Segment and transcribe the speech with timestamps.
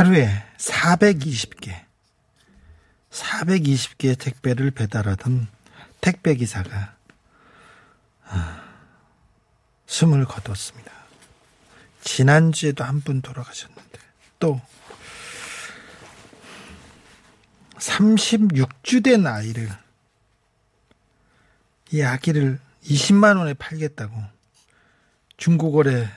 [0.00, 1.74] 하루에 420개,
[3.10, 5.46] 420개의 택배를 배달하던
[6.00, 6.96] 택배 기사가
[8.24, 8.64] 아,
[9.84, 10.90] 숨을 거뒀습니다.
[12.00, 13.98] 지난주에도 한 분 돌아가셨는데
[14.38, 14.58] 또
[17.74, 19.68] 36주 된 아이를
[21.90, 24.14] 이 아기를 20만 원에 팔겠다고
[25.36, 26.08] 중고거래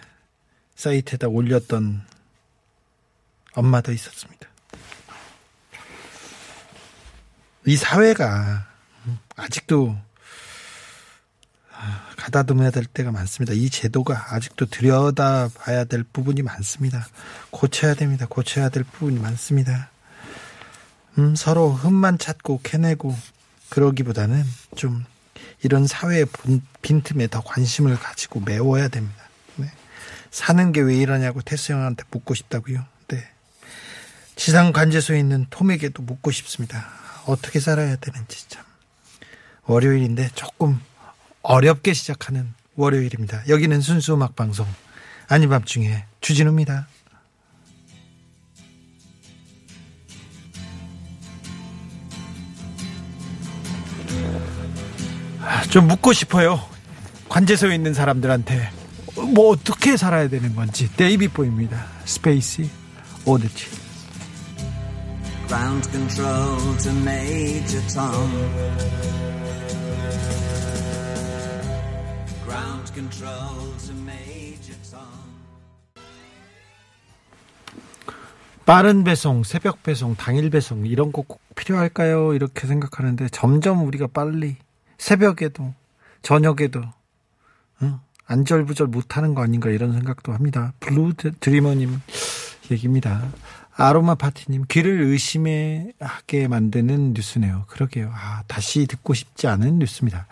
[0.76, 2.13] 사이트에다 올렸던
[3.56, 4.48] 엄마도 있었습니다.
[7.66, 8.68] 이 사회가
[9.36, 9.98] 아직도
[12.18, 13.54] 가다듬어야 될 때가 많습니다.
[13.54, 17.06] 이 제도가 아직도 들여다 봐야 될 부분이 많습니다.
[17.52, 18.26] 고쳐야 됩니다.
[18.30, 19.90] 고쳐야 될 부분이 많습니다.
[21.18, 23.16] 음, 서로 흠만 찾고 캐내고
[23.70, 24.44] 그러기보다는
[24.76, 25.06] 좀
[25.62, 26.26] 이런 사회의
[26.82, 29.24] 빈틈에 더 관심을 가지고 메워야 됩니다.
[29.58, 29.72] 네.
[30.32, 32.86] 사는 게 왜 이러냐고 태수 형한테 묻고 싶다고요.
[34.34, 34.36] 네.
[34.36, 36.88] 지상 관제소에 있는 톰에게도 묻고 싶습니다.
[37.26, 38.64] 어떻게 살아야 되는지 참.
[39.66, 40.80] 월요일인데 조금
[41.42, 43.44] 어렵게 시작하는 월요일입니다.
[43.48, 44.68] 여기는 순수 음악 방송
[45.28, 46.88] 아닌 밤중에 주진우입니다.
[55.42, 56.62] 아, 좀 묻고 싶어요.
[57.30, 58.72] 관제소에 있는 사람들한테
[59.16, 61.86] 뭐 어떻게 살아야 되는 건지 데이비드 보위입니다.
[62.06, 62.70] Space
[63.26, 63.83] Oddity.
[65.54, 68.30] Ground control to Major Tom.
[72.44, 75.14] Ground control to Major Tom.
[78.66, 82.34] 빠른 배송, 새벽 배송, 당일 배송 이런 거 꼭 필요할까요?
[82.34, 84.56] 이렇게 생각하는데 점점 우리가 빨리
[84.98, 85.76] 새벽에도
[86.24, 86.82] 저녁에도
[87.84, 88.00] 응?
[88.26, 90.74] 안절부절 못하는 거 아닌가 이런 생각도 합니다.
[90.80, 92.02] 블루 드리머님
[92.72, 93.22] 얘기입니다.
[93.76, 97.66] 아로마 파티님 귀를 의심하게 만드는 뉴스네요.
[97.68, 98.12] 그러게요.
[98.14, 100.28] 아, 다시 듣고 싶지 않은 뉴스입니다.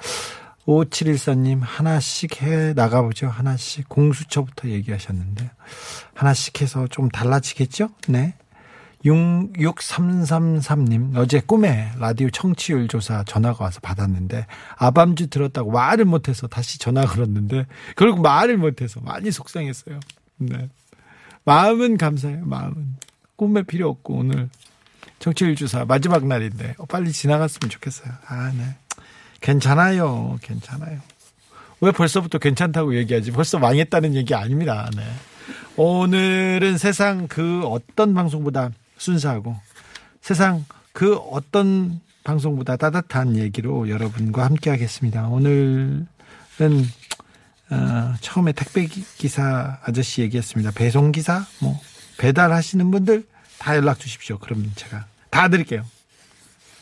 [0.66, 3.28] 5714님 하나씩 해 나가보죠.
[3.28, 5.52] 하나씩 공수처부터 얘기하셨는데
[6.14, 7.90] 하나씩 해서 좀 달라지겠죠?
[8.08, 8.36] 네.
[9.04, 17.08] 6333님 어제 꿈에 라디오 청취율 조사 전화가 와서 받았는데 아밤주 들었다고 말을 못해서 다시 전화
[17.08, 17.66] 걸었는데
[17.96, 20.00] 결국 말을 못해서 많이 속상했어요.
[20.38, 20.70] 네.
[21.46, 22.46] 마음은 감사해요.
[22.46, 22.98] 마음은
[23.42, 24.50] 꿈에 필요 없고 오늘
[25.18, 28.14] 정치율 주사 마지막 날인데 어, 빨리 지나갔으면 좋겠어요.
[28.28, 28.76] 아, 네.
[29.42, 30.38] 괜찮아요.
[30.44, 31.00] 괜찮아요.
[31.80, 33.32] 왜 벌써부터 괜찮다고 얘기하지?
[33.32, 34.92] 벌써 망했다는 얘기 아닙니다.
[34.96, 35.04] 네.
[35.76, 38.70] 오늘은 세상 그 어떤 방송보다
[39.00, 39.56] 순수하고
[40.22, 40.64] 세상
[40.94, 45.28] 그 어떤 방송보다 따뜻한 얘기로 여러분과 함께 하겠습니다.
[45.30, 46.06] 오늘은
[47.72, 50.74] 어, 처음에 택배 기사 아저씨 얘기했습니다.
[50.76, 51.80] 배송 기사, 뭐
[52.20, 53.31] 배달하시는 분들
[53.62, 54.40] 다 연락 주십시오.
[54.40, 55.86] 그럼 제가 다 드릴게요.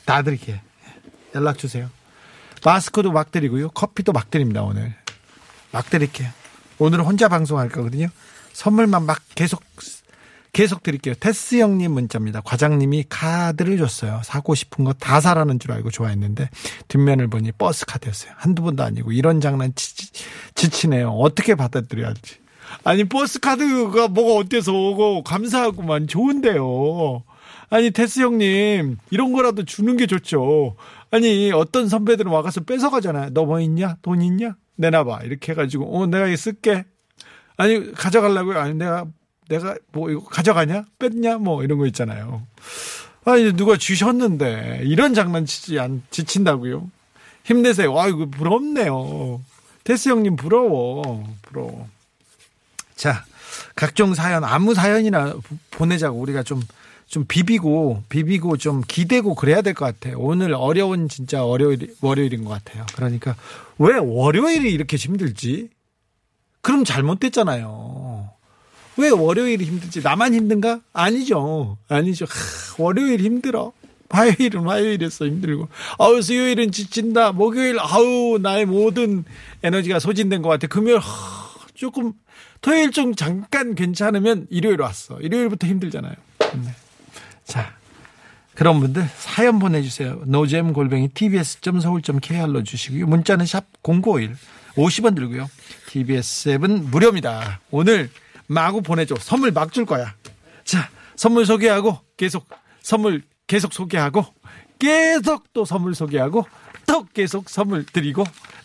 [0.05, 0.57] 다 드릴게요.
[1.35, 1.89] 연락 주세요.
[2.63, 3.69] 마스크도 막 드리고요.
[3.71, 4.95] 커피도 막 드립니다, 오늘.
[5.71, 6.29] 막 드릴게요.
[6.77, 8.07] 오늘은 혼자 방송할 거거든요.
[8.53, 9.61] 선물만 막 계속,
[10.53, 11.15] 계속 드릴게요.
[11.19, 12.39] 테스 형님 문자입니다.
[12.41, 14.21] 과장님이 카드를 줬어요.
[14.23, 16.49] 사고 싶은 거 다 사라는 줄 알고 좋아했는데,
[16.87, 18.31] 뒷면을 보니 버스 카드였어요.
[18.37, 20.11] 한두 번도 아니고, 이런 장난 지,
[20.55, 21.09] 지치네요.
[21.09, 22.37] 어떻게 받아들여야 할지.
[22.83, 27.23] 아니 버스 카드가 뭐가 어때서요 감사하구만 좋은데요.
[27.69, 30.75] 아니 테스 형님 이런 거라도 주는 게 좋죠.
[31.11, 33.31] 아니 어떤 선배들은 와가서 뺏어가잖아요.
[33.31, 33.97] 너 뭐 있냐?
[34.01, 34.55] 돈 있냐?
[34.75, 36.85] 내놔봐 이렇게 해가지고 어 내가 이거 쓸게.
[37.57, 38.59] 아니 가져가려고요.
[38.59, 39.05] 아니 내가
[39.49, 40.85] 내가 뭐 이거 가져가냐?
[40.99, 41.37] 뺐냐?
[41.39, 42.43] 뭐 이런 거 있잖아요.
[43.25, 46.89] 아니 누가 주셨는데 이런 장난치지 안 지친다고요?
[47.43, 47.97] 힘내세요.
[47.99, 49.41] 아이고 부럽네요.
[49.83, 51.87] 테스 형님 부러워 부러워.
[52.99, 53.23] 자,
[53.77, 55.33] 각종 사연, 아무 사연이나
[55.71, 56.61] 보내자고 우리가 좀,
[57.07, 60.17] 좀 비비고, 비비고 좀 기대고 그래야 될 것 같아요.
[60.19, 62.85] 오늘 어려운 진짜 월요일, 월요일인 것 같아요.
[62.95, 63.37] 그러니까
[63.77, 65.69] 왜 월요일이 이렇게 힘들지?
[66.61, 68.31] 그럼 잘못됐잖아요.
[68.97, 70.01] 왜 월요일이 힘들지?
[70.01, 70.81] 나만 힘든가?
[70.91, 71.77] 아니죠.
[71.87, 72.25] 아니죠.
[72.25, 73.71] 하, 월요일 힘들어.
[74.09, 75.69] 화요일은 화요일에서 힘들고,
[75.99, 77.31] 아우, 수요일은 지친다.
[77.31, 79.23] 목요일, 아우, 나의 모든
[79.63, 80.67] 에너지가 소진된 것 같아.
[80.67, 82.11] 금요일, 하, 조금
[82.61, 85.19] 토요일 좀 잠깐 괜찮으면 일요일 왔어.
[85.19, 86.13] 일요일부터 힘들잖아요.
[86.39, 86.75] 네.
[87.45, 87.73] 자,
[88.55, 90.21] 그런 분들 사연 보내주세요.
[90.25, 93.07] 노잼 골뱅이 tbs.서울.kr로 주시고요.
[93.07, 94.35] 문자는 샵 0951.
[94.75, 95.49] 50원 들고요.
[95.87, 97.59] TBS 앱은 무료입니다.
[97.71, 98.09] 오늘
[98.47, 99.15] 마구 보내줘.
[99.19, 100.13] 선물 막 줄 거야.
[100.63, 102.47] 자, 선물 소개하고 계속
[102.81, 104.25] 선물 계속 소개하고
[104.77, 106.45] 계속 또 선물 소개하고
[106.85, 108.23] 또 계속 선물 드리고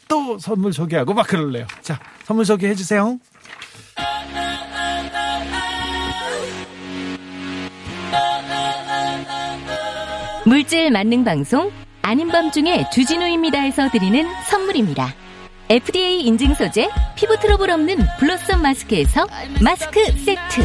[0.09, 1.67] 또 선물 소개하고 막 그럴래요.
[1.83, 3.19] 자, 선물 소개해 주세요.
[10.55, 15.13] 물질 만능 방송 아닌 밤중에 주진우입니다에서 드리는 선물입니다.
[15.69, 19.27] FDA 인증 소재 피부 트러블 없는 블러썸 마스크에서
[19.61, 20.65] 마스크 세트.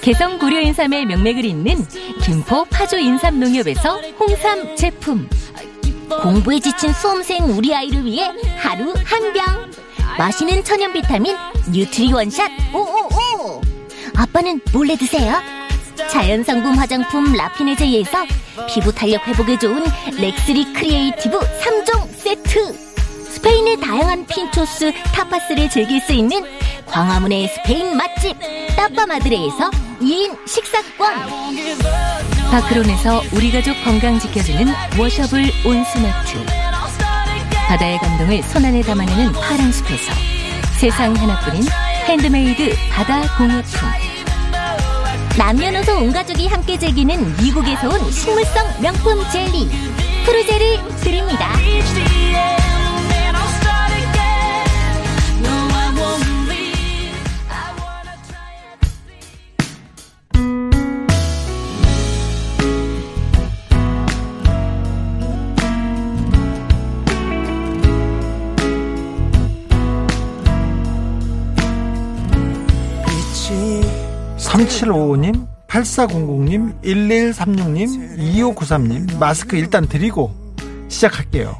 [0.00, 1.86] 개성 고려 인삼의 명맥을 잇는
[2.24, 5.28] 김포 파주 인삼 농협에서 홍삼 제품.
[6.20, 9.70] 공부에 지친 수험생 우리 아이를 위해 하루 한 병.
[10.18, 11.36] 마시는 천연 비타민
[11.70, 13.60] 뉴트리 원샷 오오오.
[14.16, 15.59] 아빠는 몰래 드세요.
[16.10, 18.26] 자연 성분 화장품 라피네제이에서
[18.68, 19.84] 피부 탄력 회복에 좋은
[20.18, 22.72] 렉스리 크리에이티브 3종 세트.
[23.30, 26.42] 스페인의 다양한 pinchos tapas를 즐길 수 있는
[26.86, 28.36] 광화문의 스페인 맛집
[28.76, 29.70] 따빠마드레에서
[30.00, 31.14] 2인 식사권.
[32.50, 34.66] 바크론에서 우리 가족 건강 지켜주는
[34.98, 36.44] washable 온수매트.
[37.68, 40.12] 바다의 감동을 손안에 담아내는 파란 숲에서
[40.76, 41.62] 세상 하나뿐인
[42.08, 44.09] 핸드메이드 바다 공예품.
[45.40, 49.70] 남녀노소 온 가족이 함께 즐기는 미국에서 온 식물성 명품 젤리
[50.26, 51.54] 푸르제를 드립니다.
[74.90, 80.34] 3755님, 8400님, 1136님, 2593님, 마스크 일단 드리고
[80.88, 81.56] 시작할게요.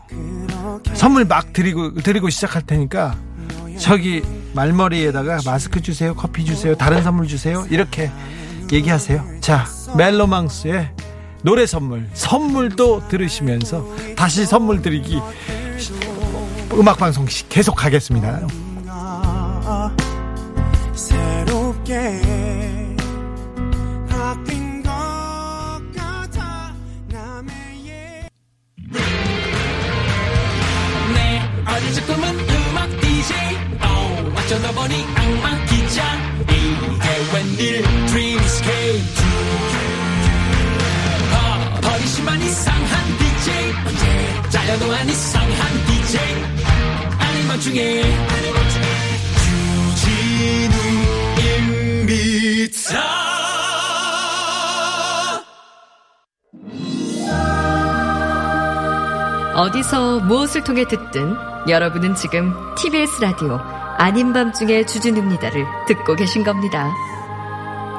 [0.94, 3.16] 선물 막 드리고, 드리고 시작할 테니까
[3.78, 4.22] 저기
[4.54, 7.64] 말머리에다가 마스크 주세요, 커피 주세요, 다른 선물 주세요.
[7.70, 8.10] 이렇게
[8.72, 9.24] 얘기하세요.
[9.40, 9.64] 자,
[9.96, 10.90] 멜로망스의
[11.42, 13.86] 노래 선물, 선물도 들으시면서
[14.16, 15.18] 다시 선물 드리기
[16.74, 18.46] 음악 방송 계속 가겠습니다.
[20.94, 22.22] 새롭게
[34.50, 36.02] 어, 어쩌다 보니 악마 기자.
[36.42, 37.82] 이게 웬일?
[38.06, 39.04] Dreamscape
[41.32, 43.72] 어, 버리시만 이상한 DJ.
[43.86, 46.20] 언제 잘려도 안 이상한 DJ.
[47.18, 48.02] 아닌 것 중에.
[49.94, 50.74] 주진우
[52.08, 53.19] 임비타
[59.60, 61.36] 어디서 무엇을 통해 듣든
[61.68, 63.58] 여러분은 지금 TBS 라디오
[63.98, 66.90] 아닌 밤중에 주진우입니다를 듣고 계신 겁니다.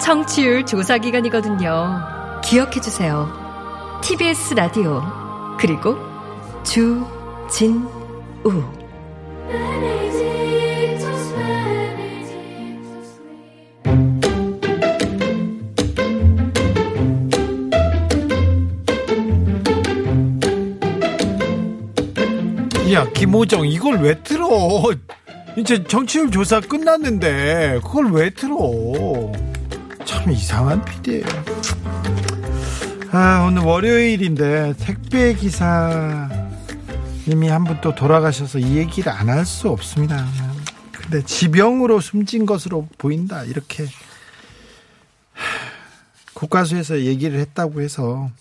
[0.01, 2.01] 청취율 조사 기간이거든요.
[2.43, 3.29] 기억해 주세요.
[4.01, 5.03] TBS 라디오
[5.59, 5.97] 그리고
[6.63, 7.85] 주진우
[23.25, 24.47] 김호정 이걸 왜 틀어?
[25.56, 28.57] 이제 정치율 조사 끝났는데 그걸 왜 틀어?
[30.06, 31.25] 참 이상한 피디예요.
[33.11, 36.30] 아 오늘 월요일인데 택배 기사
[37.28, 40.25] 님이 한 분 또 돌아가셔서 이 얘기를 안 할 수 없습니다.
[40.92, 43.83] 근데 지병으로 숨진 것으로 보인다 이렇게.
[45.33, 45.44] 하,
[46.33, 48.31] 국가수에서 얘기를 했다고 해서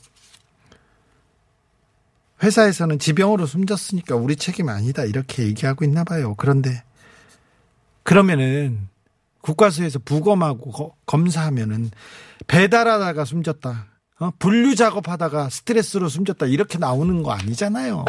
[2.43, 6.35] 회사에서는 지병으로 숨졌으니까 우리 책임 아니다 이렇게 얘기하고 있나 봐요.
[6.37, 6.83] 그런데
[8.03, 8.89] 그러면은
[9.43, 11.91] 국과수에서 부검하고 거- 검사하면은
[12.47, 13.87] 배달하다가 숨졌다.
[14.21, 14.31] 어?
[14.39, 18.05] 분류 작업하다가 스트레스로 숨졌다 이렇게 나오는 거 아니잖아요.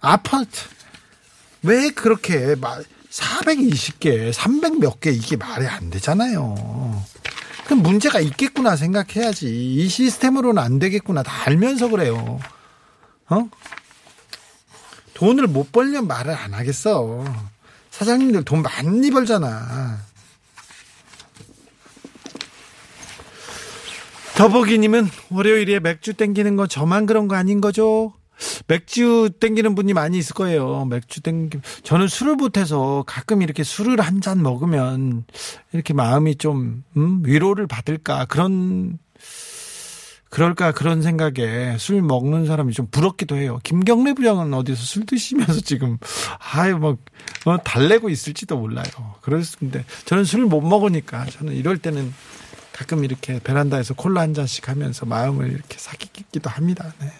[0.00, 0.60] 아파트
[1.62, 2.54] 왜 그렇게
[3.10, 7.02] 420개, 300 몇 개 이게 말이 안 되잖아요.
[7.64, 9.74] 그럼 문제가 있겠구나 생각해야지.
[9.74, 11.22] 이 시스템으로는 안 되겠구나.
[11.22, 12.38] 다 알면서 그래요.
[13.28, 13.48] 어?
[15.14, 17.24] 돈을 못 벌면 말을 안 하겠어.
[17.90, 19.98] 사장님들 돈 많이 벌잖아.
[24.36, 28.12] 더보기님은 월요일에 맥주 땡기는 거 저만 그런 거 아닌 거죠?
[28.66, 30.84] 맥주 땡기는 분이 많이 있을 거예요.
[30.86, 31.58] 맥주 땡기.
[31.82, 35.24] 저는 술을 못해서 가끔 이렇게 술을 한 잔 먹으면
[35.72, 38.98] 이렇게 마음이 좀 음, 위로를 받을까 그런
[40.30, 43.60] 그럴까 그런 생각에 술 먹는 사람이 좀 부럽기도 해요.
[43.62, 45.98] 김경래 부장은 어디서 술 드시면서 지금
[46.54, 46.96] 아유 막
[47.44, 48.84] 어, 달래고 있을지도 몰라요.
[49.20, 52.12] 그랬는데 저는 술을 못 먹으니까 저는 이럴 때는
[52.72, 56.92] 가끔 이렇게 베란다에서 콜라 한 잔씩 하면서 마음을 이렇게 삭히기도 합니다.
[57.00, 57.12] 네.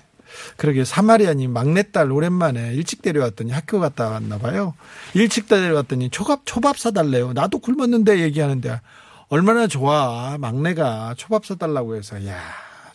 [0.57, 4.75] 그러게 사마리아님 막내딸 오랜만에 일찍 데려왔더니 학교 갔다 왔나 봐요.
[5.15, 7.33] 일찍 데려왔더니 초밥 초밥 사달래요.
[7.33, 8.81] 나도 굶었는데 얘기하는데
[9.29, 12.41] 얼마나 좋아 막내가 초밥 사달라고 해서 야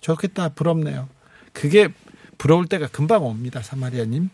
[0.01, 1.07] 좋겠다 부럽네요.
[1.53, 1.89] 그게
[2.37, 4.29] 부러울 때가 금방 옵니다 사마리아님.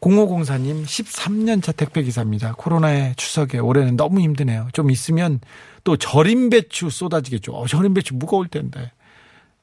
[0.00, 2.54] 0504님 13년차 택배기사입니다.
[2.56, 4.68] 코로나의 추석에 올해는 너무 힘드네요.
[4.72, 5.40] 좀 있으면
[5.84, 7.52] 또 절임 배추 쏟아지겠죠.
[7.52, 8.92] 어, 절임 배추 무거울 텐데.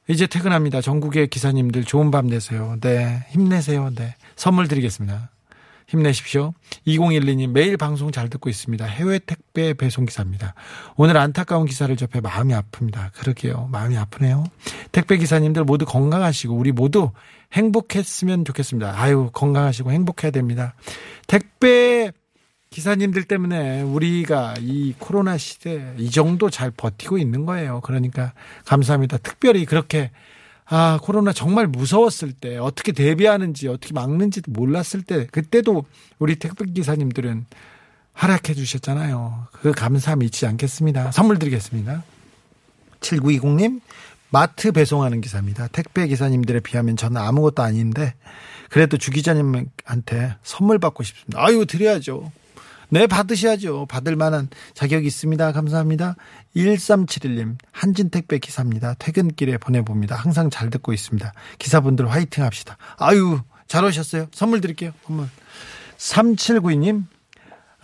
[0.08, 0.80] 이제 퇴근합니다.
[0.80, 2.76] 전국의 기사님들 좋은 밤 되세요.
[2.80, 3.24] 네.
[3.30, 3.90] 힘내세요.
[3.94, 4.14] 네.
[4.36, 5.30] 선물 드리겠습니다.
[5.86, 6.54] 힘내십시오.
[6.86, 8.84] 2012님 매일 방송 잘 듣고 있습니다.
[8.84, 10.54] 해외 택배 배송 기사입니다.
[10.96, 13.12] 오늘 안타까운 기사를 접해 마음이 아픕니다.
[13.12, 13.68] 그러게요.
[13.70, 14.44] 마음이 아프네요.
[14.92, 17.10] 택배 기사님들 모두 건강하시고 우리 모두
[17.52, 18.94] 행복했으면 좋겠습니다.
[18.96, 20.74] 아유, 건강하시고 행복해야 됩니다.
[21.26, 22.10] 택배
[22.74, 27.80] 기사님들 때문에 우리가 이 코로나 시대 이 정도 잘 버티고 있는 거예요.
[27.82, 28.32] 그러니까
[28.64, 29.18] 감사합니다.
[29.18, 30.10] 특별히 그렇게
[30.66, 35.84] 아, 코로나 정말 무서웠을 때 어떻게 대비하는지 어떻게 막는지도 몰랐을 때 그때도
[36.18, 37.46] 우리 택배 기사님들은
[38.12, 39.46] 활약해 주셨잖아요.
[39.52, 41.12] 그 감사함 잊지 않겠습니다.
[41.12, 42.02] 선물 드리겠습니다.
[42.98, 43.82] 7920님
[44.30, 45.68] 마트 배송하는 기사입니다.
[45.68, 48.14] 택배 기사님들에 비하면 저는 아무것도 아닌데
[48.68, 51.40] 그래도 주 기자님한테 선물 받고 싶습니다.
[51.40, 52.32] 아유 드려야죠.
[52.90, 53.86] 네 받으셔야죠.
[53.86, 55.52] 받을 만한 자격이 있습니다.
[55.52, 56.16] 감사합니다.
[56.56, 58.94] 1371님 한진택배 기사입니다.
[58.98, 60.16] 퇴근길에 보내봅니다.
[60.16, 61.32] 항상 잘 듣고 있습니다.
[61.58, 62.76] 기사분들 화이팅 합시다.
[62.98, 64.26] 아유 잘 오셨어요.
[64.32, 64.92] 선물 드릴게요.
[65.06, 65.28] 선물.
[65.98, 67.04] 3792님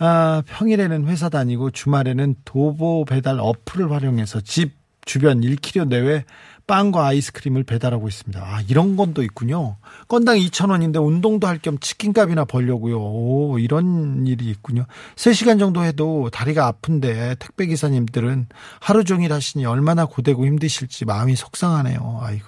[0.03, 4.73] 아, 평일에는 회사 다니고 주말에는 도보 배달 어플을 활용해서 집
[5.05, 6.25] 주변 1km 내외
[6.67, 8.39] 빵과 아이스크림을 배달하고 있습니다.
[8.41, 9.77] 아, 이런 건도 있군요.
[10.07, 12.97] 건당 2,000원인데 운동도 할 겸 치킨값이나 벌려고요.
[12.97, 14.85] 오, 이런 일이 있군요.
[15.15, 18.47] 3시간 정도 해도 다리가 아픈데 택배 기사님들은
[18.79, 22.19] 하루 종일 하시니 얼마나 고되고 힘드실지 마음이 속상하네요.
[22.21, 22.45] 아이고.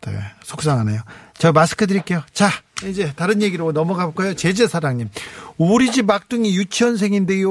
[0.00, 1.00] 네, 속상하네요.
[1.38, 2.22] 저 마스크 드릴게요.
[2.32, 2.48] 자,
[2.84, 4.34] 이제 다른 얘기로 넘어가 볼까요?
[4.34, 5.08] 제재사랑님.
[5.58, 7.50] 우리 집 막둥이 유치원생인데요.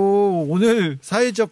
[0.50, 1.50] 오늘 사회적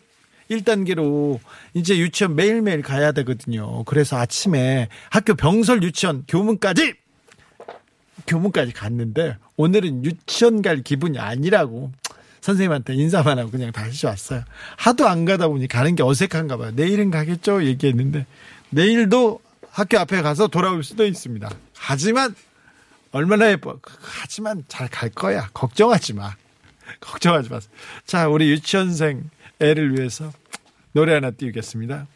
[0.49, 1.39] 1단계로
[1.73, 3.83] 이제 유치원 매일매일 가야 되거든요.
[3.83, 6.95] 그래서 아침에 학교 병설 유치원 교문까지
[8.27, 11.91] 교문까지 갔는데 오늘은 유치원 갈 기분이 아니라고
[12.41, 14.43] 선생님한테 인사만 하고 그냥 다시 왔어요.
[14.77, 16.71] 하도 안 가다 보니 가는 게 어색한가 봐요.
[16.71, 17.63] 내일은 가겠죠?
[17.65, 18.25] 얘기했는데
[18.69, 19.39] 내일도
[19.71, 21.49] 학교 앞에 가서 돌아올 수도 있습니다.
[21.75, 22.35] 하지만
[23.11, 23.79] 얼마나 예뻐.
[24.01, 25.49] 하지만 잘 갈 거야.
[25.53, 26.33] 걱정하지 마.
[27.01, 27.71] 걱정하지 마세요.
[28.05, 29.29] 자, 우리 유치원생
[29.59, 30.31] 애를 위해서
[30.93, 32.07] 노래 하나 띄우겠습니다.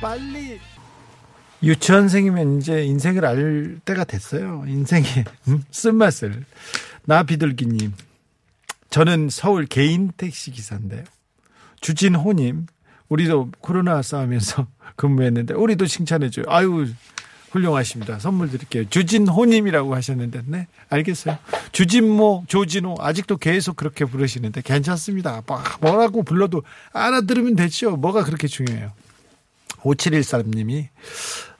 [0.00, 0.60] 빨리
[1.62, 4.64] 유치원생이면 이제 인생을 알 때가 됐어요.
[4.66, 6.44] 인생의 음, 쓴맛을.
[7.06, 7.92] 나 비둘기님.
[8.90, 11.04] 저는 서울 개인 택시 기사인데요.
[11.80, 12.66] 주진호님.
[13.08, 14.66] 우리도 코로나 싸우면서
[14.96, 16.44] 근무했는데 우리도 칭찬해줘요.
[16.48, 16.86] 아유
[17.56, 18.18] 훌륭하십니다.
[18.18, 18.88] 선물 드릴게요.
[18.88, 21.38] 주진호님이라고 하셨는데, 네, 알겠어요.
[21.72, 25.42] 주진모, 조진호, 아직도 계속 그렇게 부르시는데, 괜찮습니다.
[25.46, 27.96] 뭐, 뭐라고 불러도 알아들으면 되죠.
[27.96, 28.92] 뭐가 그렇게 중요해요.
[29.82, 30.88] 5713님이,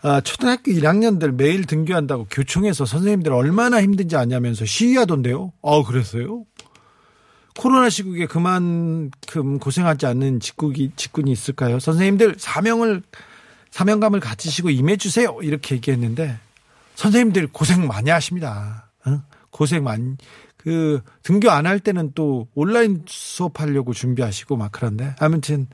[0.02, 5.52] 아, 초등학교 1학년들 매일 등교한다고 교총에서 선생님들 얼마나 힘든지 아냐면서 시위하던데요.
[5.60, 6.44] 어, 그랬어요?
[7.56, 11.78] 코로나 시국에 그만큼 고생하지 않는 직국이, 직군이 있을까요?
[11.78, 13.02] 선생님들 사명을
[13.70, 15.38] 사명감을 가지시고 임해주세요.
[15.42, 16.38] 이렇게 얘기했는데
[16.94, 18.90] 선생님들 고생 많이 하십니다.
[19.04, 19.22] 어?
[19.50, 20.16] 고생 많이.
[20.56, 25.68] 그 등교 안 할 때는 또 온라인 수업하려고 준비하시고 막 그런데 아무튼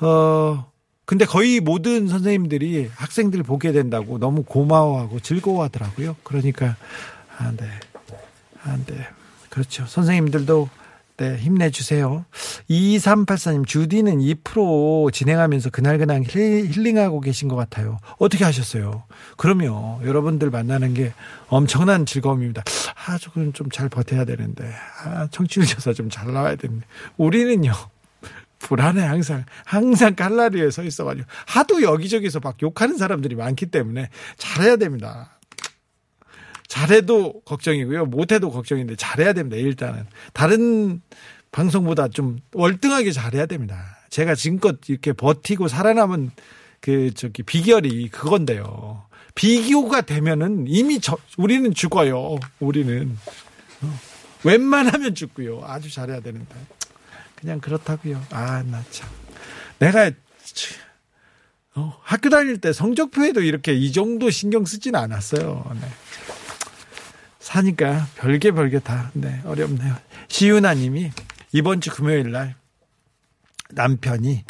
[0.00, 0.70] 어
[1.06, 6.16] 근데 거의 모든 선생님들이 학생들 보게 된다고 너무 고마워하고 즐거워하더라고요.
[6.24, 6.76] 그러니까
[7.38, 7.66] 아 네.
[8.62, 9.06] 아 네.
[9.48, 9.86] 그렇죠.
[9.86, 10.68] 선생님들도
[11.18, 12.24] 네, 힘내주세요.
[12.70, 17.98] 2384님, 주디는 2% 진행하면서 그날그날 힐링하고 계신 것 같아요.
[18.18, 19.02] 어떻게 하셨어요?
[19.36, 20.00] 그럼요.
[20.04, 21.12] 여러분들 만나는 게
[21.48, 22.62] 엄청난 즐거움입니다.
[23.06, 24.72] 아, 조금 좀 잘 버텨야 되는데.
[25.04, 26.86] 아, 청취율 조사 좀 잘 나와야 되는데.
[27.16, 27.72] 우리는요.
[28.60, 29.44] 불안해, 항상.
[29.64, 31.26] 항상 칼라리에 서 있어가지고.
[31.46, 35.37] 하도 여기저기서 막 욕하는 사람들이 많기 때문에 잘해야 됩니다.
[36.68, 38.06] 잘해도 걱정이고요.
[38.06, 39.56] 못해도 걱정인데 잘해야 됩니다.
[39.56, 41.00] 일단은 다른
[41.50, 43.96] 방송보다 좀 월등하게 잘해야 됩니다.
[44.10, 46.30] 제가 지금껏 이렇게 버티고 살아남은
[46.80, 49.06] 그 저기 비결이 그건데요.
[49.34, 52.36] 비교가 되면은 이미 저, 우리는 죽어요.
[52.60, 53.16] 우리는
[53.82, 53.98] 어.
[54.44, 55.62] 웬만하면 죽고요.
[55.64, 56.54] 아주 잘해야 되는데
[57.34, 58.22] 그냥 그렇다고요.
[58.30, 59.08] 아 나 참
[59.78, 60.10] 내가
[61.76, 65.70] 어, 학교 다닐 때 성적표에도 이렇게 이 정도 신경 쓰진 않았어요.
[65.80, 65.88] 네.
[67.48, 69.96] 사니까 별게 별게 다 네, 어렵네요.
[70.28, 71.10] 시윤아님이
[71.52, 72.56] 이번 주 금요일 날
[73.70, 74.44] 남편이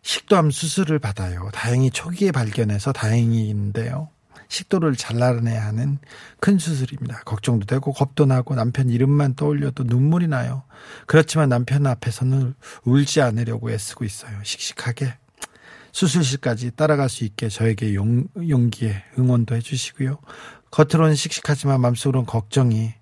[0.00, 1.50] 식도암 수술을 받아요.
[1.52, 4.08] 다행히 초기에 발견해서 다행인데요.
[4.48, 5.98] 식도를 잘라내야 하는
[6.40, 7.20] 큰 수술입니다.
[7.24, 10.62] 걱정도 되고 겁도 나고 남편 이름만 떠올려도 눈물이 나요.
[11.06, 14.38] 그렇지만 남편 앞에서는 울지 않으려고 애쓰고 있어요.
[14.42, 15.14] 씩씩하게
[15.92, 20.18] 수술실까지 따라갈 수 있게 저에게 용, 용기에 응원도 해주시고요.
[20.72, 22.94] 겉으로는 씩씩하지만 마음속으로는 걱정이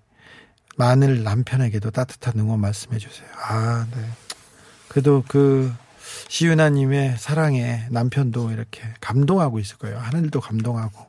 [0.77, 3.27] 많을 남편에게도 따뜻한 응원 말씀해 주세요.
[3.43, 4.09] 아, 네.
[4.89, 5.73] 그래도 그
[6.27, 9.97] 시윤아님의 사랑에 남편도 이렇게 감동하고 있을 거예요.
[9.97, 11.07] 하늘도 감동하고.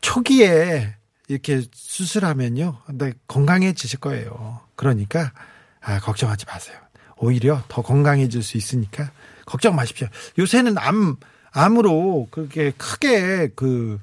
[0.00, 0.94] 초기에
[1.28, 2.78] 이렇게 수술하면요.
[2.94, 4.60] 네, 건강해지실 거예요.
[4.74, 5.32] 그러니까,
[5.80, 6.76] 아, 걱정하지 마세요.
[7.16, 9.10] 오히려 더 건강해질 수 있으니까
[9.44, 10.08] 걱정 마십시오.
[10.38, 11.16] 요새는 암,
[11.50, 14.00] 암으로 그렇게 크게 그,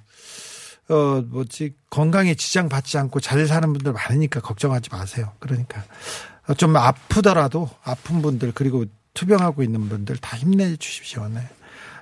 [0.89, 5.31] 어, 뭐지, 건강에 지장 받지 않고 잘 사는 분들 많으니까 걱정하지 마세요.
[5.39, 5.83] 그러니까.
[6.57, 11.27] 좀 아프더라도 아픈 분들, 그리고 투병하고 있는 분들 다 힘내 주십시오.
[11.29, 11.41] 네.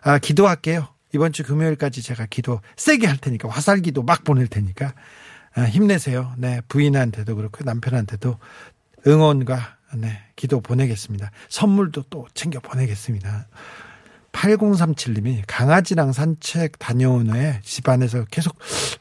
[0.01, 0.87] 아, 기도할게요.
[1.13, 4.93] 이번 주 금요일까지 제가 기도 세게 할 테니까 화살 기도 막 보낼 테니까
[5.55, 6.33] 아, 힘내세요.
[6.37, 8.37] 네, 부인한테도 그렇고 남편한테도
[9.07, 11.31] 응원과 네, 기도 보내겠습니다.
[11.49, 13.47] 선물도 또 챙겨 보내겠습니다.
[14.33, 18.57] 8037님이 강아지랑 산책 다녀온 후에 집안에서 계속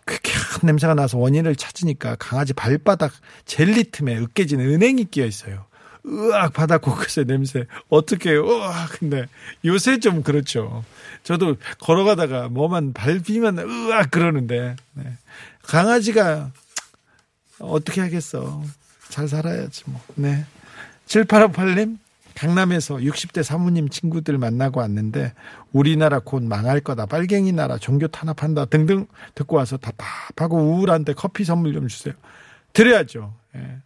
[0.06, 3.12] 쾌쾌한 냄새가 나서 원인을 찾으니까 강아지 발바닥
[3.44, 5.66] 젤리 틈에 으깨진 은행이 끼어 있어요.
[6.06, 8.36] 으악 바닥 곳곳에 냄새 어떻게?
[8.36, 9.26] 으악 근데
[9.64, 10.84] 요새 좀 그렇죠.
[11.22, 15.04] 저도 걸어가다가 뭐만 밟히면 으악 그러는데 네.
[15.62, 16.50] 강아지가
[17.58, 18.62] 어떻게 하겠어?
[19.08, 20.00] 잘 살아야지 뭐.
[20.16, 20.44] 네.
[21.06, 21.98] 7858님
[22.34, 25.32] 강남에서 60대 사모님 친구들 만나고 왔는데
[25.72, 27.06] 우리나라 곧 망할 거다.
[27.06, 32.14] 빨갱이 나라 종교 탄압한다 등등 듣고 와서 답답하고 우울한데 커피 선물 좀 주세요.
[32.72, 33.34] 드려야죠.
[33.56, 33.78] 예.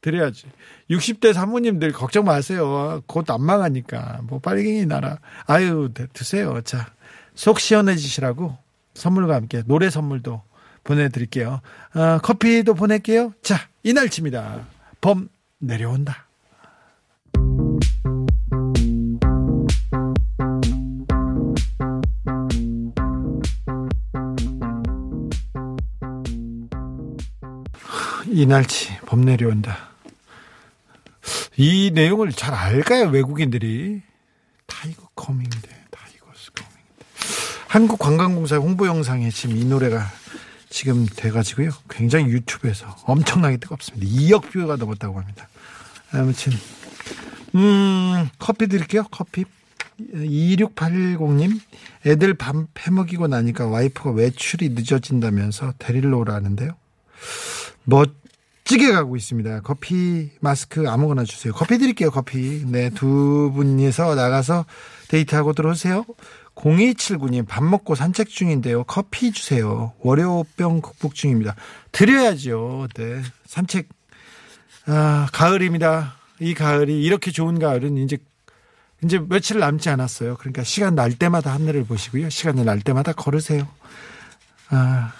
[0.00, 0.46] 드려야지.
[0.90, 3.02] 60대 사모님들 걱정 마세요.
[3.06, 4.20] 곧 안 망하니까.
[4.24, 5.18] 뭐 빨갱이 나라.
[5.46, 6.60] 아유, 드세요.
[6.62, 6.92] 자,
[7.34, 8.58] 속 시원해지시라고
[8.94, 10.42] 선물과 함께 노래 선물도
[10.84, 11.60] 보내드릴게요.
[11.94, 13.32] 어, 커피도 보낼게요.
[13.42, 14.66] 자, 이날치입니다.
[15.00, 16.26] 범 내려온다.
[28.32, 29.90] 이날치 범 내려온다.
[31.56, 34.02] 이 내용을 잘 알까요 외국인들이?
[34.66, 37.06] tiger coming인데 tigers coming인데.
[37.68, 40.06] 한국 관광공사 홍보 영상에 지금 이 노래가
[40.70, 41.70] 지금 돼가지고요.
[41.90, 44.06] 굉장히 유튜브에서 엄청나게 뜨겁습니다.
[44.06, 45.48] 2억 뷰가 넘었다고 합니다.
[46.12, 46.52] 아무튼
[47.54, 49.44] 음 커피 드릴게요 커피.
[50.00, 51.60] 2680님
[52.06, 56.72] 애들 밥 해먹이고 나니까 와이프가 외출이 늦어진다면서 데리러 오라는데요.
[57.84, 58.21] 멋
[58.64, 59.60] 지게 가고 있습니다.
[59.62, 61.52] 커피, 마스크 아무거나 주세요.
[61.52, 62.64] 커피 드릴게요, 커피.
[62.66, 64.66] 네, 두 분이서 나가서
[65.08, 66.04] 데이트하고 들어오세요.
[66.54, 68.84] 0279님, 밥 먹고 산책 중인데요.
[68.84, 69.92] 커피 주세요.
[70.00, 71.56] 월요병 극복 중입니다.
[71.92, 72.88] 드려야죠.
[72.94, 73.22] 네.
[73.46, 73.88] 산책,
[74.86, 76.14] 아, 가을입니다.
[76.40, 78.18] 이 가을이, 이렇게 좋은 가을은 이제,
[79.02, 80.36] 이제 며칠 남지 않았어요.
[80.36, 82.30] 그러니까 시간 날 때마다 하늘을 보시고요.
[82.30, 83.66] 시간이 날 때마다 걸으세요.
[84.68, 85.12] 아,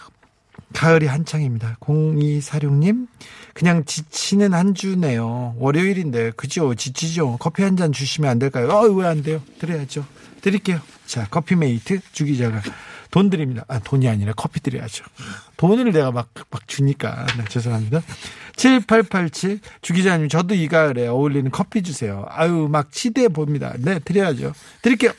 [0.72, 1.76] 가을이 한창입니다.
[1.80, 3.06] 0246님,
[3.54, 5.54] 그냥 지치는 한 주네요.
[5.58, 6.74] 월요일인데, 그죠?
[6.74, 7.37] 지치죠?
[7.38, 8.68] 커피 한 잔 주시면 안 될까요?
[8.68, 9.40] 어, 왜 안 돼요?
[9.58, 10.04] 드려야죠.
[10.40, 10.80] 드릴게요.
[11.06, 12.62] 자, 커피메이트 주기자가
[13.11, 13.64] 돈 드립니다.
[13.68, 15.04] 아, 돈이 아니라 커피 드려야죠.
[15.58, 17.26] 돈을 내가 막, 막 주니까.
[17.37, 18.00] 네, 죄송합니다.
[18.56, 22.24] 7887 주기자님, 저도 이 가을에 어울리는 커피 주세요.
[22.28, 23.74] 아유, 막 치대해 봅니다.
[23.78, 24.52] 네, 드려야죠.
[24.82, 25.12] 드릴게요.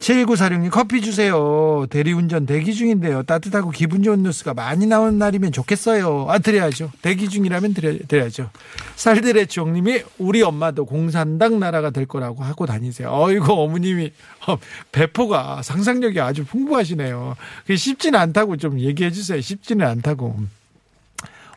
[0.00, 1.86] 7946님 커피 주세요.
[1.88, 3.22] 대리운전 대기 중인데요.
[3.22, 6.26] 따뜻하고 기분 좋은 뉴스가 많이 나오는 날이면 좋겠어요.
[6.28, 6.92] 아, 드려야죠.
[7.02, 8.50] 대기 중이라면 드려, 드려야죠.
[8.96, 13.08] 쌀들의 주옥님이 우리 엄마도 공산당 나라가 될 거라고 하고 다니세요.
[13.10, 14.12] 어이구, 어머님이,
[14.46, 14.58] 어,
[14.92, 17.34] 배포가 상상력이 아주 풍부하시네요.
[17.62, 19.40] 그게 쉽지는 않다고 좀 얘기해 주세요.
[19.40, 20.36] 쉽지는 않다고.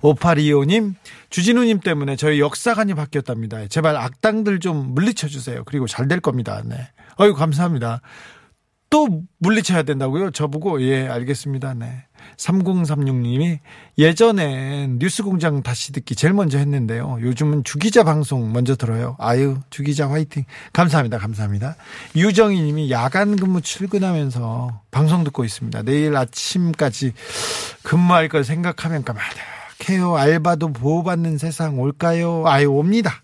[0.01, 0.95] 5825님,
[1.29, 3.67] 주진우님 때문에 저희 역사관이 바뀌었답니다.
[3.67, 5.63] 제발 악당들 좀 물리쳐 주세요.
[5.65, 6.63] 그리고 잘 될 겁니다.
[6.65, 6.75] 네.
[7.19, 8.01] 어유 감사합니다.
[8.89, 10.31] 또 물리쳐야 된다고요?
[10.31, 11.75] 저보고, 예, 알겠습니다.
[11.75, 12.05] 네.
[12.37, 13.59] 3036님이
[13.99, 17.19] 예전엔 뉴스 공장 다시 듣기 제일 먼저 했는데요.
[17.21, 19.15] 요즘은 주기자 방송 먼저 들어요.
[19.19, 20.45] 아유, 주기자 화이팅.
[20.73, 21.19] 감사합니다.
[21.19, 21.75] 감사합니다.
[22.15, 25.83] 유정희 님이 야간 근무 출근하면서 방송 듣고 있습니다.
[25.83, 27.13] 내일 아침까지
[27.83, 30.17] 근무할 걸 생각하면 까마득 해요.
[30.17, 32.43] 알바도 보호받는 세상 올까요?
[32.45, 33.23] 아유, 옵니다.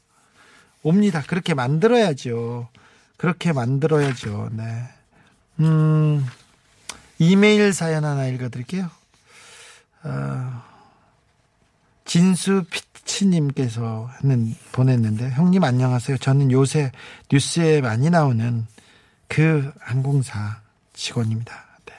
[0.84, 1.24] 옵니다.
[1.28, 2.70] 그렇게 만들어야죠.
[3.18, 4.50] 그렇게 만들어야죠.
[4.54, 4.64] 네.
[5.60, 6.26] 음,
[7.18, 8.90] 이메일 사연 하나 읽어드릴게요.
[10.04, 10.64] 어,
[12.06, 14.10] 진수 피치님께서
[14.72, 16.18] 보냈는데, 형님 안녕하세요.
[16.18, 16.92] 저는 요새
[17.32, 18.66] 뉴스에 많이 나오는
[19.28, 20.62] 그 항공사
[20.94, 21.66] 직원입니다.
[21.86, 21.94] 네.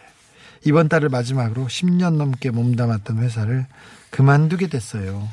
[0.65, 3.67] 이번 달을 마지막으로 10년 넘게 몸담았던 회사를
[4.11, 5.29] 그만두게 됐어요.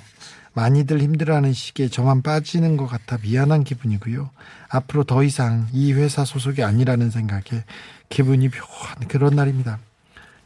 [0.54, 4.30] 많이들 힘들어하는 시기에 저만 빠지는 것 같아 미안한 기분이고요.
[4.70, 7.64] 앞으로 더 이상 이 회사 소속이 아니라는 생각에
[8.10, 9.80] 기분이 묘한 그런 날입니다.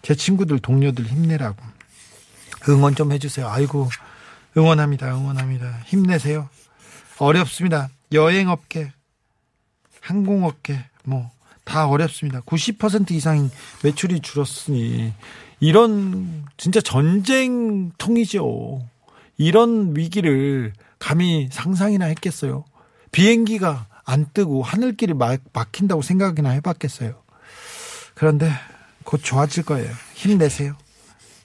[0.01, 1.57] 제 친구들, 동료들 힘내라고.
[2.69, 3.47] 응원 좀 해주세요.
[3.47, 3.89] 아이고,
[4.55, 5.13] 응원합니다.
[5.15, 5.81] 응원합니다.
[5.85, 6.49] 힘내세요.
[7.19, 7.89] 어렵습니다.
[8.13, 8.93] 여행업계,
[10.01, 11.29] 항공업계, 뭐,
[11.65, 12.41] 다 어렵습니다.
[12.41, 13.49] 90% 이상
[13.83, 15.13] 매출이 줄었으니,
[15.59, 18.81] 이런, 진짜 전쟁통이죠.
[19.37, 22.65] 이런 위기를 감히 상상이나 했겠어요.
[23.11, 27.15] 비행기가 안 뜨고 하늘길이 막, 막힌다고 생각이나 해봤겠어요.
[28.13, 28.51] 그런데
[29.03, 29.91] 곧 좋아질 거예요.
[30.15, 30.75] 힘내세요.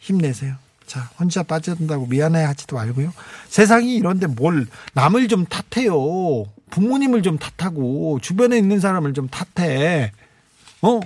[0.01, 0.57] 힘내세요.
[0.87, 3.13] 자, 혼자 빠져든다고 미안해 하지도 말고요.
[3.49, 6.45] 세상이 이런데 뭘 남을 좀 탓해요.
[6.71, 10.13] 부모님을 좀 탓하고 주변에 있는 사람을 좀 탓해.
[10.83, 11.01] 어?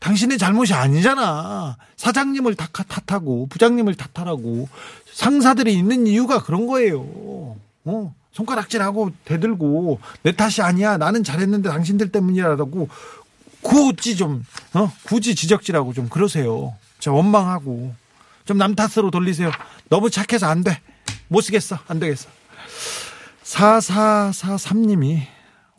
[0.00, 1.76] 당신의 잘못이 아니잖아.
[1.96, 4.68] 사장님을 다 탓하고 부장님을 탓하라고
[5.12, 7.00] 상사들이 있는 이유가 그런 거예요.
[7.84, 8.14] 어?
[8.32, 10.96] 손가락질하고 대들고 내 탓이 아니야.
[10.96, 12.88] 나는 잘했는데 당신들 때문이라고
[13.62, 14.92] 굳이 좀 어?
[15.04, 16.74] 굳이 지적질하고 좀 그러세요.
[17.00, 17.94] 저 원망하고
[18.44, 19.50] 좀 남 탓으로 돌리세요.
[19.90, 20.80] 너무 착해서 안 돼.
[21.28, 21.78] 못 쓰겠어.
[21.88, 22.28] 안 되겠어.
[23.44, 25.26] 4443님이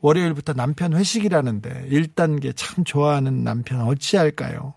[0.01, 4.73] 월요일부터 남편 회식이라는데 1단계 참 좋아하는 남편 어찌할까요?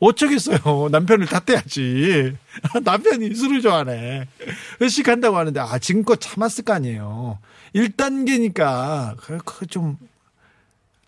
[0.00, 0.88] 어쩌겠어요.
[0.90, 2.36] 남편을 탓해야지.
[2.84, 4.28] 남편이 술을 좋아하네.
[4.80, 7.38] 회식한다고 하는데, 아, 지금껏 참았을 거 아니에요.
[7.74, 9.96] 1단계니까, 그, 그, 좀,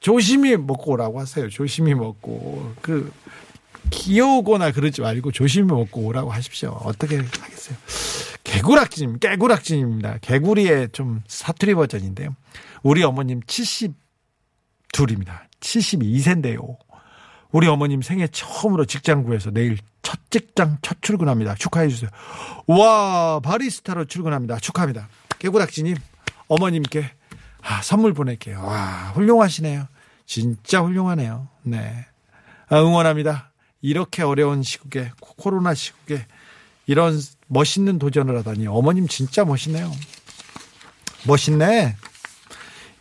[0.00, 1.48] 조심히 먹고 오라고 하세요.
[1.48, 2.74] 조심히 먹고.
[2.80, 3.12] 그,
[3.90, 6.70] 귀여우거나 그러지 말고 조심히 먹고 오라고 하십시오.
[6.82, 7.76] 어떻게 하겠어요.
[8.50, 10.18] 개구락진, 깨구락진입니다.
[10.18, 12.34] 개구리의 좀 사투리 버전인데요.
[12.82, 13.94] 우리 어머님 72입니다.
[15.60, 16.76] 72세인데요.
[17.52, 21.54] 우리 어머님 생애 처음으로 직장 구해서 내일 첫 직장 첫 출근합니다.
[21.54, 22.10] 축하해 주세요.
[22.66, 24.58] 와 바리스타로 출근합니다.
[24.58, 25.08] 축하합니다.
[25.38, 25.96] 개구락지님
[26.48, 27.10] 어머님께
[27.62, 28.62] 아, 선물 보낼게요.
[28.62, 29.86] 와 훌륭하시네요.
[30.26, 31.48] 진짜 훌륭하네요.
[31.62, 32.06] 네
[32.68, 33.52] 아, 응원합니다.
[33.80, 36.26] 이렇게 어려운 시국에 코로나 시국에
[36.86, 37.18] 이런
[37.50, 39.90] 멋있는 도전을 하다니 어머님 진짜 멋있네요.
[41.26, 41.96] 멋있네.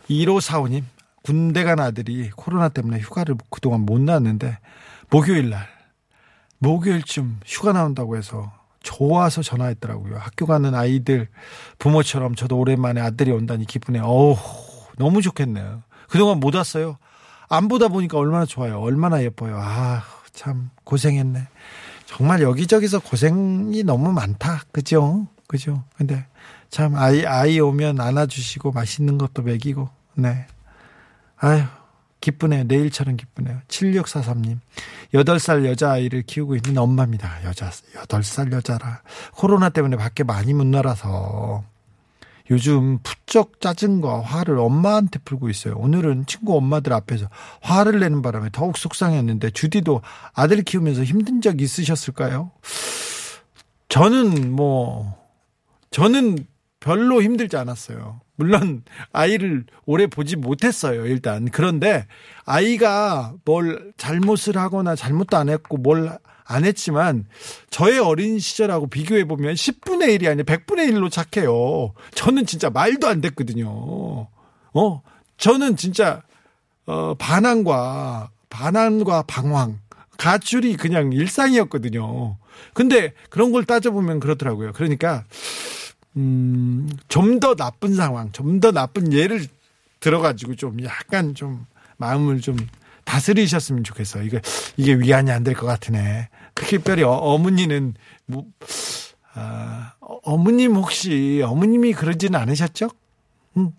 [0.08, 0.82] 1545님
[1.22, 4.58] 군대 간 아들이 코로나 때문에 휴가를 그동안 못 나왔는데
[5.08, 5.68] 목요일 날
[6.58, 10.18] 목요일쯤 휴가 나온다고 해서 좋아서 전화했더라고요.
[10.18, 11.28] 학교 가는 아이들
[11.78, 14.36] 부모처럼 저도 오랜만에 아들이 온다니 기분에 어우
[14.96, 15.84] 너무 좋겠네요.
[16.08, 16.98] 그동안 못 왔어요.
[17.48, 18.80] 안 보다 보니까 얼마나 좋아요.
[18.80, 19.58] 얼마나 예뻐요.
[19.60, 21.46] 아, 참 고생했네.
[22.10, 24.62] 정말 여기저기서 고생이 너무 많다.
[24.72, 25.28] 그죠?
[25.46, 25.84] 그죠?
[25.96, 26.26] 근데
[26.68, 30.44] 참 아이 아이 오면 안아 주시고 맛있는 것도 먹이고 네.
[31.36, 31.62] 아유,
[32.20, 32.64] 기쁘네요.
[32.64, 33.60] 내일처럼 기쁘네요.
[33.68, 34.58] 7643님.
[35.14, 37.44] 8살 여자아이를 키우고 있는 엄마입니다.
[37.44, 39.02] 여자, 8살 여자라.
[39.32, 41.62] 코로나 때문에 밖에 많이 못 나라서
[42.50, 45.74] 요즘 부쩍 짜증과 화를 엄마한테 풀고 있어요.
[45.76, 47.28] 오늘은 친구 엄마들 앞에서
[47.62, 50.02] 화를 내는 바람에 더욱 속상했는데 주디도
[50.34, 52.50] 아들 키우면서 힘든 적 있으셨을까요?
[53.88, 55.16] 저는 뭐,
[55.90, 56.38] 저는
[56.80, 58.20] 별로 힘들지 않았어요.
[58.36, 61.06] 물론 아이를 오래 보지 못했어요.
[61.06, 62.06] 일단 그런데
[62.44, 66.18] 아이가 뭘 잘못을 하거나 잘못도 안 했고 뭘
[66.50, 67.26] 안 했지만
[67.70, 71.94] 저의 어린 시절하고 비교해 보면 10분의 1이 아니라 100분의 1로 착해요.
[72.16, 73.68] 저는 진짜 말도 안 됐거든요.
[74.74, 75.02] 어,
[75.36, 76.22] 저는 진짜
[76.86, 79.78] 어 반항과 반항과 방황
[80.18, 82.36] 가출이 그냥 일상이었거든요.
[82.74, 84.72] 근데 그런 걸 따져보면 그렇더라고요.
[84.72, 85.24] 그러니까
[86.16, 89.46] 음, 좀 더 나쁜 상황, 좀 더 나쁜 예를
[90.00, 91.66] 들어가지고 좀 약간 좀
[91.98, 92.56] 마음을 좀
[93.04, 94.22] 다스리셨으면 좋겠어.
[94.22, 94.40] 이게,
[94.76, 96.28] 이게 위안이 안 될 것 같으네.
[96.54, 97.94] 특별히 어, 어머니는,
[98.26, 98.44] 뭐,
[99.34, 99.92] 아,
[100.22, 102.88] 어머님 혹시, 어머님이 그러지는 않으셨죠?
[103.56, 103.72] 응.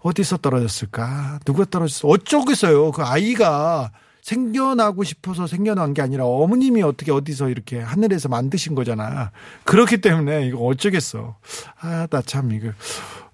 [0.00, 1.40] 어디서 떨어졌을까?
[1.44, 2.08] 누가 떨어졌어?
[2.08, 2.92] 어쩌겠어요.
[2.92, 9.32] 그 아이가 생겨나고 싶어서 생겨난 게 아니라 어머님이 어떻게 어디서 이렇게 하늘에서 만드신 거잖아.
[9.64, 11.36] 그렇기 때문에 이거 어쩌겠어.
[11.80, 12.70] 아, 나 참 이거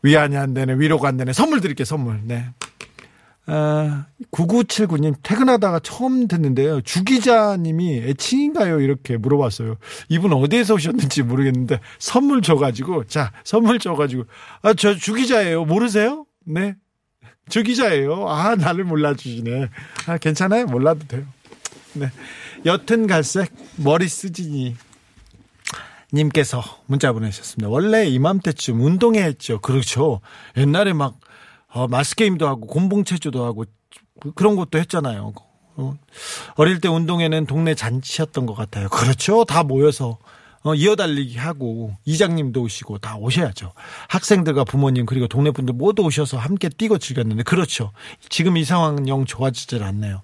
[0.02, 0.74] 위안이 안 되네.
[0.78, 1.32] 위로가 안 되네.
[1.32, 2.20] 선물 드릴게, 선물.
[2.24, 2.46] 네.
[3.50, 6.80] 아, 9979님 퇴근하다가 처음 듣는데요.
[6.82, 8.80] 주 기자님이 애칭인가요?
[8.80, 9.76] 이렇게 물어봤어요.
[10.10, 14.24] 이분 어디에서 오셨는지 모르겠는데 선물 줘가지고 자 선물 줘가지고
[14.62, 15.64] 아 저 주 기자예요.
[15.64, 16.26] 모르세요?
[16.44, 16.76] 네.
[17.48, 18.28] 주 기자예요.
[18.28, 19.68] 아 나를 몰라주시네.
[20.06, 20.66] 아 괜찮아요.
[20.66, 21.24] 몰라도 돼요.
[21.94, 22.10] 네.
[22.64, 24.76] 옅은 갈색 머리 쓰지니
[26.12, 27.68] 님께서 문자 보내셨습니다.
[27.68, 29.60] 원래 이맘때쯤 운동회 했죠.
[29.60, 30.20] 그렇죠.
[30.56, 31.18] 옛날에 막
[31.68, 33.64] 어, 마스게임도 하고 곤봉체조도 하고
[34.34, 35.32] 그런 것도 했잖아요.
[35.76, 35.94] 어,
[36.56, 38.88] 어릴 때 운동회는 동네 잔치였던 것 같아요.
[38.88, 39.44] 그렇죠.
[39.44, 40.18] 다 모여서
[40.62, 43.72] 어, 이어달리기 하고 이장님도 오시고 다 오셔야죠.
[44.08, 47.92] 학생들과 부모님 그리고 동네 분들 모두 오셔서 함께 뛰고 즐겼는데 그렇죠.
[48.28, 50.22] 지금 이 상황은 영 좋아지질 않네요.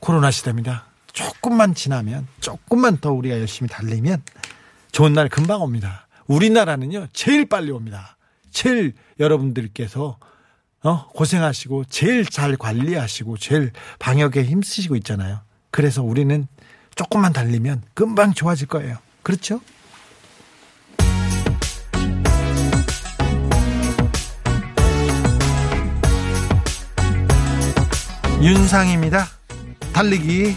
[0.00, 0.86] 코로나 시대입니다.
[1.12, 4.22] 조금만 지나면 조금만 더 우리가 열심히 달리면
[4.92, 6.08] 좋은 날 금방 옵니다.
[6.26, 8.16] 우리나라는요 제일 빨리 옵니다.
[8.50, 10.18] 제일 여러분들께서
[10.82, 15.40] 어, 고생하시고 제일 잘 관리하시고 제일 방역에 힘쓰시고 있잖아요.
[15.70, 16.46] 그래서 우리는
[16.94, 18.98] 조금만 달리면 금방 좋아질 거예요.
[19.22, 19.60] 그렇죠?
[28.44, 29.26] 윤상입니다.
[29.94, 30.54] 달리기.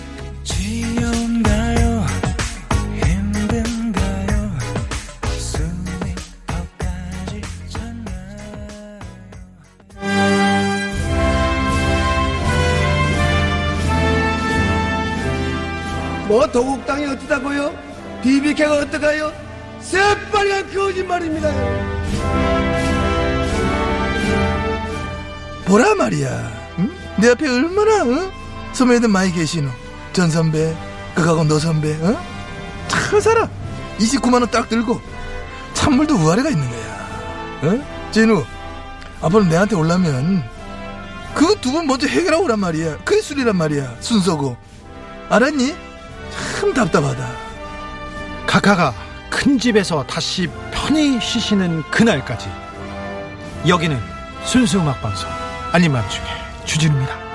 [16.28, 17.74] 뭐 도곡당이 어쩌다고요?
[18.22, 19.32] BBK가 어떡하요?
[19.80, 21.54] 새빨간 거짓말입니다.
[25.66, 26.67] 보라 말이야.
[27.18, 27.22] 응?
[27.22, 28.32] 내 앞에 얼마나 응?
[28.74, 29.70] 선배들 많이 계시노.
[30.14, 30.76] 전 선배,
[31.16, 32.20] 그하고 너 선배, 어?
[32.88, 33.50] 잘 살아.
[34.00, 35.00] 29만 원 딱 들고
[35.74, 36.98] 찬물도 우아래가 있는 거야.
[37.64, 38.10] 어?
[38.12, 38.44] 진우,
[39.22, 40.44] 앞으로 내한테 올라면
[41.34, 42.98] 그거 두 번 먼저 해결하고 오란 말이야.
[43.04, 43.96] 그게 술이란 말이야.
[44.00, 44.58] 순서고.
[45.30, 45.76] 알았니?
[46.60, 47.28] 참 답답하다.
[48.48, 48.94] 카카가
[49.30, 52.50] 큰 집에서 다시 편히 쉬시는 그날까지
[53.68, 54.00] 여기는
[54.46, 55.30] 순수 음악 방송
[55.74, 56.26] 아닌 밤중에
[56.68, 57.27] 주진우입니다.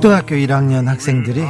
[0.00, 1.44] 초등학교 1학년 학생들이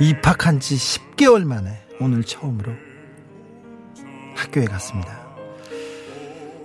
[0.00, 2.72] 입학한 지 10개월 만에 오늘 처음으로
[4.34, 5.18] 학교에 갔습니다.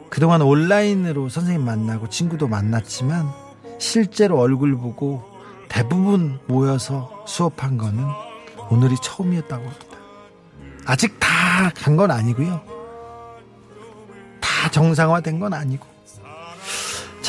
[0.09, 3.29] 그동안 온라인으로 선생님 만나고 친구도 만났지만
[3.79, 5.23] 실제로 얼굴 보고
[5.69, 8.03] 대부분 모여서 수업한 거는
[8.69, 9.97] 오늘이 처음이었다고 합니다.
[10.85, 12.59] 아직 다 간 건 아니고요.
[14.41, 15.85] 다 정상화된 건 아니고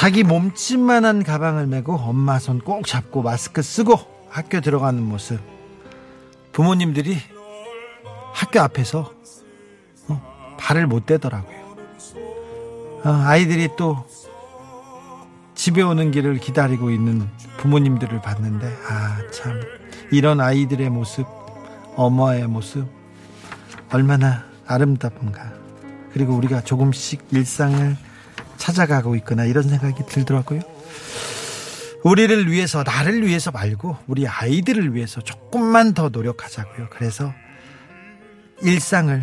[0.02, 5.38] 자기 몸집만한 가방을 메고 엄마 손 꼭 잡고 마스크 쓰고 학교 들어가는 모습
[6.50, 7.18] 부모님들이
[8.34, 9.12] 학교 앞에서
[10.08, 11.56] 어, 발을 못 대더라고요.
[13.04, 14.04] 어, 아이들이 또
[15.54, 19.60] 집에 오는 길을 기다리고 있는 부모님들을 봤는데 아 참
[20.10, 21.28] 이런 아이들의 모습
[21.94, 22.88] 엄마의 모습
[23.92, 25.52] 얼마나 아름답은가
[26.12, 27.96] 그리고 우리가 조금씩 일상을
[28.62, 30.61] 찾아가고 있구나 이런 생각이 들더라고요.
[32.05, 36.88] 우리를 위해서 나를 위해서 말고 우리 아이들을 위해서 조금만 더 노력하자고요.
[36.90, 37.33] 그래서
[38.62, 39.20] 일상을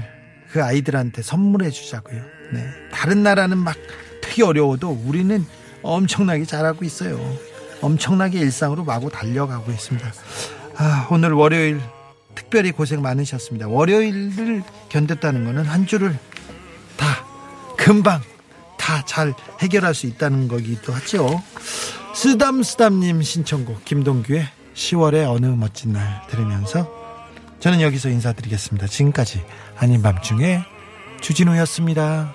[0.51, 2.21] 그 아이들한테 선물해 주자고요.
[2.51, 2.69] 네.
[2.91, 3.77] 다른 나라는 막
[4.21, 5.45] 되게 어려워도 우리는
[5.83, 7.17] 엄청나게 잘하고 있어요.
[7.81, 10.11] 엄청나게 일상으로 마구 달려가고 있습니다.
[10.75, 11.79] 아, 오늘 월요일
[12.35, 13.69] 특별히 고생 많으셨습니다.
[13.69, 16.17] 월요일을 견뎠다는 것은 한 주를
[16.97, 17.05] 다
[17.77, 18.21] 금방
[18.89, 21.43] 다 잘 해결할 수 있다는 거기도 하죠.
[22.15, 26.89] 쓰담쓰담님 신청곡 김동규의 10월의 어느 멋진 날 들으면서
[27.59, 28.87] 저는 여기서 인사드리겠습니다.
[28.87, 29.43] 지금까지
[29.77, 30.63] 아닌 밤중에
[31.21, 32.33] 주진우였습니다.